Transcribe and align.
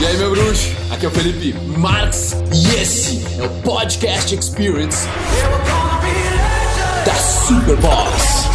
E 0.00 0.06
aí, 0.06 0.16
meu 0.16 0.30
bruxo? 0.30 0.76
Aqui 0.92 1.06
é 1.06 1.08
o 1.08 1.10
Felipe 1.10 1.52
Marx 1.76 2.36
e 2.54 2.80
esse 2.80 3.20
é 3.40 3.44
o 3.44 3.48
Podcast 3.62 4.32
Experience 4.32 5.08
da 7.04 7.14
Super 7.14 7.76
Boss. 7.78 8.46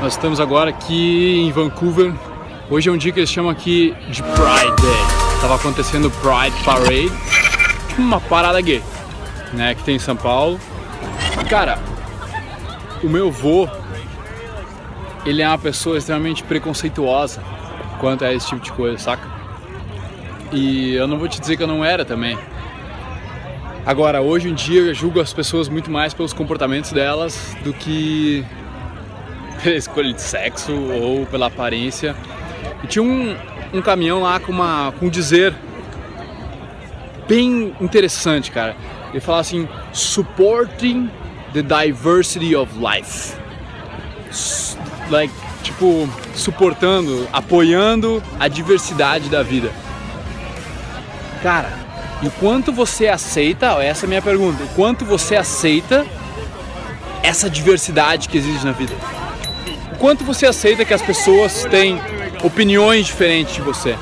Nós 0.00 0.12
estamos 0.12 0.38
agora 0.38 0.70
aqui 0.70 1.40
em 1.40 1.50
Vancouver. 1.50 2.12
Hoje 2.70 2.88
é 2.88 2.92
um 2.92 2.96
dia 2.96 3.10
que 3.10 3.18
eles 3.18 3.30
chamam 3.30 3.50
aqui 3.50 3.92
de 4.08 4.22
Pride 4.22 4.82
Day. 4.82 5.40
Tava 5.40 5.56
acontecendo 5.56 6.08
Pride 6.10 6.64
Parade, 6.64 7.10
uma 7.98 8.20
parada 8.20 8.60
gay, 8.60 8.80
né, 9.52 9.74
que 9.74 9.82
tem 9.82 9.96
em 9.96 9.98
São 9.98 10.14
Paulo. 10.14 10.60
Cara, 11.48 11.78
o 13.02 13.08
meu 13.08 13.30
vô, 13.30 13.68
ele 15.26 15.42
é 15.42 15.48
uma 15.48 15.58
pessoa 15.58 15.98
extremamente 15.98 16.42
preconceituosa 16.42 17.42
quanto 18.00 18.24
a 18.24 18.32
esse 18.32 18.48
tipo 18.48 18.62
de 18.62 18.72
coisa, 18.72 18.98
saca? 18.98 19.28
E 20.50 20.94
eu 20.94 21.06
não 21.06 21.18
vou 21.18 21.28
te 21.28 21.40
dizer 21.40 21.56
que 21.56 21.62
eu 21.62 21.66
não 21.66 21.84
era 21.84 22.04
também. 22.04 22.38
Agora, 23.84 24.20
hoje 24.20 24.48
em 24.48 24.54
dia 24.54 24.80
eu 24.80 24.94
julgo 24.94 25.20
as 25.20 25.32
pessoas 25.32 25.68
muito 25.68 25.90
mais 25.90 26.14
pelos 26.14 26.32
comportamentos 26.32 26.92
delas 26.92 27.56
do 27.64 27.72
que 27.72 28.44
pela 29.62 29.76
escolha 29.76 30.12
de 30.12 30.20
sexo 30.20 30.72
ou 30.72 31.26
pela 31.26 31.46
aparência. 31.46 32.14
E 32.82 32.86
tinha 32.86 33.02
um, 33.02 33.36
um 33.72 33.82
caminhão 33.82 34.22
lá 34.22 34.38
com, 34.38 34.52
uma, 34.52 34.92
com 34.98 35.06
um 35.06 35.08
dizer 35.08 35.54
bem 37.28 37.74
interessante, 37.80 38.50
cara. 38.50 38.76
Ele 39.10 39.20
fala 39.20 39.40
assim: 39.40 39.68
supporting 39.92 41.10
the 41.52 41.62
diversity 41.62 42.54
of 42.54 42.78
life. 42.78 43.36
Like, 45.10 45.32
tipo, 45.62 46.08
suportando, 46.34 47.28
apoiando 47.32 48.22
a 48.40 48.48
diversidade 48.48 49.28
da 49.28 49.42
vida. 49.42 49.70
Cara, 51.42 51.70
e 52.22 52.30
quanto 52.30 52.72
você 52.72 53.08
aceita, 53.08 53.66
essa 53.82 54.04
é 54.04 54.06
a 54.06 54.08
minha 54.08 54.22
pergunta, 54.22 54.62
o 54.62 54.68
quanto 54.68 55.04
você 55.04 55.36
aceita 55.36 56.06
essa 57.22 57.50
diversidade 57.50 58.28
que 58.28 58.38
existe 58.38 58.64
na 58.64 58.72
vida? 58.72 58.94
O 59.92 59.96
quanto 59.96 60.24
você 60.24 60.46
aceita 60.46 60.84
que 60.84 60.94
as 60.94 61.02
pessoas 61.02 61.64
têm 61.64 62.00
opiniões 62.42 63.06
diferentes 63.06 63.54
de 63.54 63.60
você? 63.60 63.96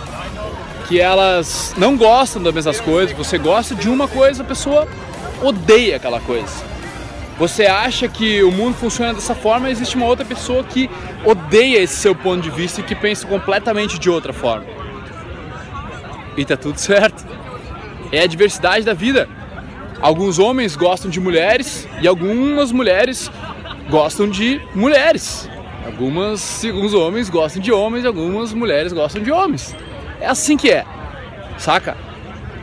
Que 0.86 1.00
elas 1.00 1.75
não 1.77 1.97
gostam 1.97 2.42
das 2.42 2.55
mesmas 2.55 2.80
coisas, 2.80 3.16
você 3.16 3.38
gosta 3.38 3.75
de 3.75 3.88
uma 3.88 4.06
coisa, 4.06 4.42
a 4.42 4.47
pessoa 4.47 4.86
odeia 5.42 5.97
aquela 5.97 6.20
coisa. 6.20 6.69
Você 7.41 7.64
acha 7.64 8.06
que 8.06 8.42
o 8.42 8.52
mundo 8.52 8.77
funciona 8.77 9.14
dessa 9.14 9.34
forma, 9.34 9.70
existe 9.70 9.96
uma 9.96 10.05
outra 10.05 10.27
pessoa 10.27 10.62
que 10.62 10.91
odeia 11.24 11.78
esse 11.78 11.97
seu 11.97 12.14
ponto 12.14 12.42
de 12.42 12.50
vista 12.50 12.82
e 12.82 12.84
que 12.84 12.94
pensa 12.94 13.27
completamente 13.27 13.98
de 13.98 14.10
outra 14.10 14.30
forma. 14.30 14.66
E 16.36 16.44
tá 16.44 16.55
tudo 16.55 16.77
certo. 16.78 17.27
É 18.12 18.20
a 18.20 18.27
diversidade 18.27 18.84
da 18.84 18.92
vida. 18.92 19.27
Alguns 20.02 20.38
homens 20.38 20.77
gostam 20.77 21.10
de 21.10 21.19
mulheres 21.19 21.88
e 22.02 22.06
algumas 22.06 22.72
mulheres 22.72 23.32
gostam 23.88 24.28
de 24.28 24.60
mulheres. 24.75 25.48
Algumas, 25.86 26.62
alguns 26.62 26.92
homens 26.92 27.30
gostam 27.30 27.62
de 27.62 27.72
homens, 27.72 28.04
algumas 28.04 28.52
mulheres 28.52 28.92
gostam 28.92 29.22
de 29.22 29.32
homens. 29.32 29.75
É 30.20 30.27
assim 30.27 30.58
que 30.58 30.70
é. 30.70 30.84
Saca? 31.56 31.97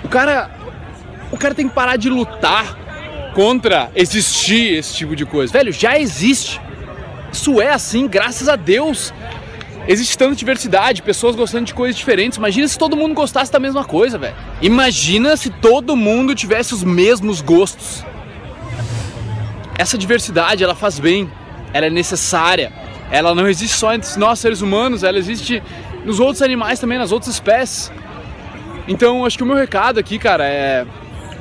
O 0.03 0.07
cara 0.07 0.51
o 1.31 1.37
cara 1.37 1.55
tem 1.55 1.67
que 1.67 1.73
parar 1.73 1.95
de 1.95 2.11
lutar 2.11 2.86
contra 3.37 3.91
existir 3.93 4.79
esse 4.79 4.95
tipo 4.95 5.15
de 5.15 5.23
coisa. 5.23 5.53
Velho, 5.53 5.71
já 5.71 5.99
existe. 5.99 6.59
Isso 7.31 7.61
é 7.61 7.71
assim, 7.71 8.07
graças 8.07 8.49
a 8.49 8.55
Deus. 8.55 9.13
Existe 9.87 10.17
tanta 10.17 10.35
diversidade, 10.35 11.03
pessoas 11.03 11.35
gostando 11.35 11.65
de 11.65 11.73
coisas 11.75 11.95
diferentes. 11.95 12.39
Imagina 12.39 12.67
se 12.67 12.75
todo 12.79 12.97
mundo 12.97 13.13
gostasse 13.13 13.51
da 13.51 13.59
mesma 13.59 13.85
coisa, 13.85 14.17
velho. 14.17 14.33
Imagina 14.59 15.37
se 15.37 15.51
todo 15.51 15.95
mundo 15.95 16.33
tivesse 16.33 16.73
os 16.73 16.83
mesmos 16.83 17.39
gostos. 17.39 18.03
Essa 19.77 19.99
diversidade, 19.99 20.63
ela 20.63 20.73
faz 20.73 20.97
bem, 20.97 21.31
ela 21.73 21.85
é 21.85 21.91
necessária. 21.91 22.73
Ela 23.11 23.35
não 23.35 23.47
existe 23.47 23.77
só 23.77 23.93
entre 23.93 24.17
nós 24.17 24.39
seres 24.39 24.61
humanos, 24.61 25.03
ela 25.03 25.19
existe 25.19 25.61
nos 26.03 26.19
outros 26.19 26.41
animais 26.41 26.79
também, 26.79 26.97
nas 26.97 27.11
outras 27.11 27.35
espécies. 27.35 27.91
Então, 28.87 29.23
acho 29.23 29.37
que 29.37 29.43
o 29.43 29.45
meu 29.45 29.55
recado 29.55 29.99
aqui, 29.99 30.17
cara, 30.17 30.43
é 30.43 30.87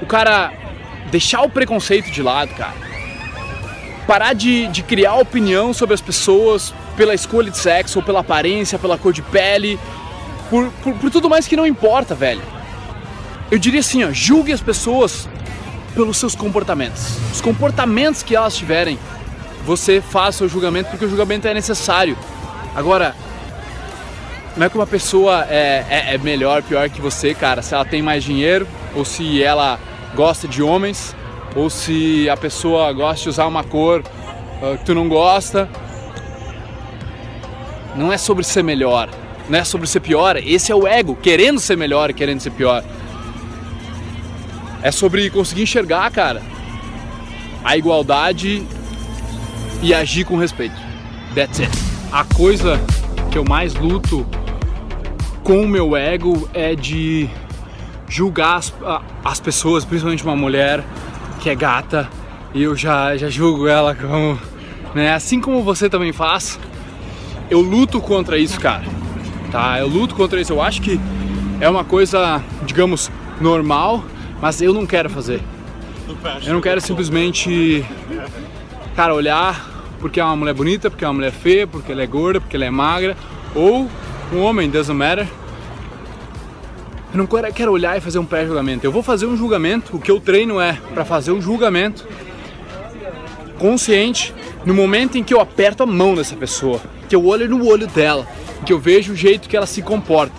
o 0.02 0.04
cara 0.04 0.52
deixar 1.10 1.42
o 1.42 1.48
preconceito 1.48 2.10
de 2.10 2.22
lado, 2.22 2.54
cara. 2.54 2.74
Parar 4.06 4.32
de, 4.34 4.68
de 4.68 4.82
criar 4.82 5.14
opinião 5.14 5.72
sobre 5.72 5.94
as 5.94 6.00
pessoas 6.00 6.72
pela 6.96 7.14
escolha 7.14 7.50
de 7.50 7.58
sexo, 7.58 7.98
ou 7.98 8.04
pela 8.04 8.20
aparência, 8.20 8.78
pela 8.78 8.96
cor 8.96 9.12
de 9.12 9.22
pele, 9.22 9.78
por, 10.48 10.70
por, 10.82 10.94
por 10.94 11.10
tudo 11.10 11.28
mais 11.28 11.46
que 11.46 11.56
não 11.56 11.66
importa, 11.66 12.14
velho. 12.14 12.42
Eu 13.50 13.58
diria 13.58 13.80
assim, 13.80 14.04
ó, 14.04 14.10
julgue 14.12 14.52
as 14.52 14.60
pessoas 14.60 15.28
pelos 15.94 16.16
seus 16.18 16.34
comportamentos. 16.34 17.16
Os 17.32 17.40
comportamentos 17.40 18.22
que 18.22 18.34
elas 18.34 18.56
tiverem, 18.56 18.98
você 19.64 20.00
faz 20.00 20.36
seu 20.36 20.48
julgamento 20.48 20.90
porque 20.90 21.04
o 21.04 21.08
julgamento 21.08 21.48
é 21.48 21.54
necessário. 21.54 22.16
Agora, 22.74 23.14
não 24.56 24.66
é 24.66 24.70
que 24.70 24.76
uma 24.76 24.86
pessoa 24.86 25.46
é, 25.50 25.84
é, 25.88 26.14
é 26.14 26.18
melhor, 26.18 26.62
pior 26.62 26.88
que 26.88 27.00
você, 27.00 27.34
cara, 27.34 27.62
se 27.62 27.74
ela 27.74 27.84
tem 27.84 28.02
mais 28.02 28.24
dinheiro 28.24 28.66
ou 28.94 29.04
se 29.04 29.42
ela 29.42 29.78
gosta 30.16 30.48
de 30.48 30.62
homens, 30.62 31.14
ou 31.54 31.68
se 31.68 32.28
a 32.28 32.36
pessoa 32.36 32.90
gosta 32.92 33.24
de 33.24 33.28
usar 33.28 33.46
uma 33.46 33.62
cor 33.62 34.00
uh, 34.00 34.78
que 34.78 34.84
tu 34.84 34.94
não 34.94 35.08
gosta. 35.08 35.68
Não 37.94 38.12
é 38.12 38.18
sobre 38.18 38.42
ser 38.42 38.64
melhor, 38.64 39.08
não 39.48 39.58
é 39.58 39.64
sobre 39.64 39.86
ser 39.86 40.00
pior. 40.00 40.36
Esse 40.36 40.72
é 40.72 40.74
o 40.74 40.86
ego, 40.86 41.14
querendo 41.14 41.60
ser 41.60 41.76
melhor 41.76 42.10
e 42.10 42.14
querendo 42.14 42.40
ser 42.40 42.50
pior. 42.50 42.82
É 44.82 44.90
sobre 44.90 45.30
conseguir 45.30 45.62
enxergar, 45.62 46.10
cara, 46.10 46.42
a 47.62 47.76
igualdade 47.76 48.66
e 49.82 49.94
agir 49.94 50.24
com 50.24 50.36
respeito. 50.36 50.76
That's 51.34 51.60
it. 51.60 51.72
A 52.12 52.24
coisa 52.24 52.80
que 53.30 53.38
eu 53.38 53.44
mais 53.44 53.74
luto 53.74 54.26
com 55.42 55.62
o 55.62 55.68
meu 55.68 55.96
ego 55.96 56.48
é 56.52 56.74
de 56.74 57.28
julgar 58.08 58.56
as, 58.56 58.72
as 59.24 59.40
pessoas, 59.40 59.84
principalmente 59.84 60.24
uma 60.24 60.36
mulher 60.36 60.84
que 61.40 61.50
é 61.50 61.54
gata, 61.54 62.08
e 62.54 62.62
eu 62.62 62.74
já, 62.76 63.16
já 63.16 63.28
julgo 63.28 63.66
ela 63.66 63.94
como. 63.94 64.38
Né? 64.94 65.12
Assim 65.12 65.40
como 65.40 65.62
você 65.62 65.90
também 65.90 66.12
faz, 66.12 66.58
eu 67.50 67.60
luto 67.60 68.00
contra 68.00 68.38
isso, 68.38 68.58
cara. 68.58 68.84
Tá? 69.52 69.78
Eu 69.78 69.88
luto 69.88 70.14
contra 70.14 70.40
isso. 70.40 70.52
Eu 70.52 70.62
acho 70.62 70.80
que 70.80 70.98
é 71.60 71.68
uma 71.68 71.84
coisa, 71.84 72.42
digamos, 72.64 73.10
normal, 73.40 74.04
mas 74.40 74.60
eu 74.62 74.72
não 74.72 74.86
quero 74.86 75.10
fazer. 75.10 75.40
Eu 76.44 76.54
não 76.54 76.60
quero 76.60 76.80
simplesmente, 76.80 77.84
cara, 78.94 79.12
olhar 79.14 79.76
porque 80.00 80.20
é 80.20 80.24
uma 80.24 80.36
mulher 80.36 80.54
bonita, 80.54 80.90
porque 80.90 81.04
é 81.04 81.08
uma 81.08 81.14
mulher 81.14 81.32
feia, 81.32 81.66
porque 81.66 81.92
ela 81.92 82.02
é 82.02 82.06
gorda, 82.06 82.40
porque 82.40 82.56
ela 82.56 82.64
é 82.64 82.70
magra, 82.70 83.16
ou 83.54 83.88
um 84.32 84.40
homem, 84.40 84.68
doesn't 84.68 84.96
matter, 84.96 85.26
eu 87.16 87.18
não 87.18 87.52
quero 87.52 87.72
olhar 87.72 87.96
e 87.96 88.00
fazer 88.00 88.18
um 88.18 88.26
pré-julgamento. 88.26 88.84
Eu 88.84 88.92
vou 88.92 89.02
fazer 89.02 89.24
um 89.24 89.36
julgamento. 89.36 89.96
O 89.96 90.00
que 90.00 90.10
eu 90.10 90.20
treino 90.20 90.60
é 90.60 90.74
para 90.92 91.04
fazer 91.04 91.32
um 91.32 91.40
julgamento 91.40 92.06
consciente 93.58 94.34
no 94.66 94.74
momento 94.74 95.16
em 95.16 95.24
que 95.24 95.32
eu 95.32 95.40
aperto 95.40 95.82
a 95.82 95.86
mão 95.86 96.14
dessa 96.14 96.36
pessoa, 96.36 96.78
que 97.08 97.16
eu 97.16 97.24
olho 97.24 97.48
no 97.48 97.66
olho 97.66 97.86
dela, 97.86 98.26
que 98.66 98.72
eu 98.72 98.78
vejo 98.78 99.14
o 99.14 99.16
jeito 99.16 99.48
que 99.48 99.56
ela 99.56 99.66
se 99.66 99.80
comporta. 99.80 100.34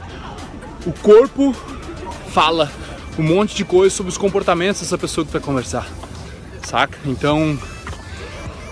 O 0.85 0.91
corpo 0.91 1.55
fala 2.29 2.71
um 3.17 3.23
monte 3.23 3.55
de 3.55 3.65
coisa 3.65 3.95
sobre 3.95 4.11
os 4.11 4.17
comportamentos 4.17 4.81
dessa 4.81 4.97
pessoa 4.99 5.25
que 5.25 5.33
vai 5.33 5.41
conversar, 5.41 5.87
saca? 6.61 6.95
Então, 7.05 7.57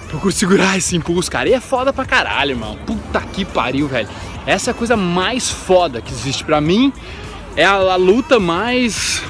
procuro 0.10 0.32
segurar 0.32 0.78
esse 0.78 0.96
impulso, 0.96 1.32
cara. 1.32 1.50
E 1.50 1.54
é 1.54 1.60
foda 1.60 1.92
pra 1.92 2.06
caralho, 2.06 2.52
irmão. 2.52 2.78
Puta 2.86 3.20
que 3.22 3.44
pariu, 3.44 3.88
velho. 3.88 4.08
Essa 4.46 4.70
é 4.70 4.72
a 4.72 4.76
coisa 4.76 4.96
mais 4.96 5.50
foda 5.50 6.02
que 6.02 6.12
existe 6.12 6.44
para 6.44 6.62
mim 6.62 6.94
é 7.56 7.64
a, 7.66 7.74
a 7.74 7.96
luta 7.96 8.40
mais 8.40 9.24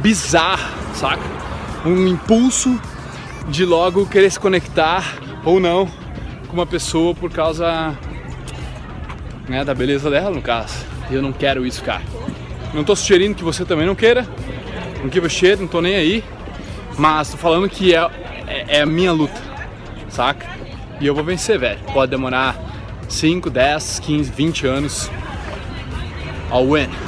bizarra, 0.00 0.70
saca? 0.94 1.22
Um 1.84 2.06
impulso 2.08 2.78
de 3.48 3.64
logo 3.64 4.06
querer 4.06 4.30
se 4.30 4.38
conectar 4.38 5.18
ou 5.44 5.60
não 5.60 5.88
com 6.48 6.54
uma 6.54 6.66
pessoa 6.66 7.14
por 7.14 7.30
causa 7.30 7.96
né, 9.48 9.64
da 9.64 9.74
beleza 9.74 10.10
dela, 10.10 10.30
no 10.30 10.42
caso. 10.42 10.74
E 11.10 11.14
eu 11.14 11.22
não 11.22 11.32
quero 11.32 11.66
isso, 11.66 11.82
cara. 11.82 12.02
Não 12.74 12.84
tô 12.84 12.94
sugerindo 12.94 13.34
que 13.34 13.44
você 13.44 13.64
também 13.64 13.86
não 13.86 13.94
queira. 13.94 14.26
Não 15.02 15.10
give 15.10 15.26
a 15.26 15.28
shit, 15.28 15.60
não 15.60 15.68
tô 15.68 15.80
nem 15.80 15.94
aí. 15.94 16.24
Mas 16.98 17.30
tô 17.30 17.36
falando 17.36 17.68
que 17.68 17.94
é, 17.94 18.10
é, 18.46 18.78
é 18.78 18.80
a 18.82 18.86
minha 18.86 19.12
luta, 19.12 19.40
saca? 20.08 20.46
E 21.00 21.06
eu 21.06 21.14
vou 21.14 21.22
vencer, 21.22 21.58
velho. 21.58 21.78
Pode 21.92 22.10
demorar 22.10 22.56
5, 23.08 23.48
10, 23.48 24.00
15, 24.00 24.30
20 24.30 24.66
anos. 24.66 25.10
I'll 26.50 26.66
win. 26.66 27.07